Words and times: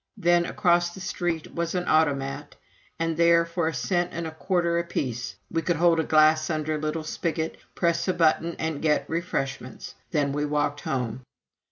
Then 0.17 0.47
across 0.47 0.89
the 0.95 0.99
street 0.99 1.53
was 1.53 1.75
an 1.75 1.87
"Automat," 1.87 2.55
and 2.97 3.15
there, 3.15 3.45
for 3.45 3.67
a 3.67 3.73
cent 3.75 4.09
and 4.13 4.25
a 4.25 4.31
quarter 4.31 4.79
apiece, 4.79 5.35
we 5.51 5.61
could 5.61 5.75
hold 5.75 5.99
a 5.99 6.03
glass 6.03 6.49
under 6.49 6.73
a 6.73 6.79
little 6.81 7.03
spigot, 7.03 7.57
press 7.75 8.07
a 8.07 8.13
button, 8.15 8.55
and 8.57 8.81
get 8.81 9.07
refreshments. 9.07 9.93
Then 10.09 10.31
we 10.33 10.43
walked 10.43 10.81
home. 10.81 11.21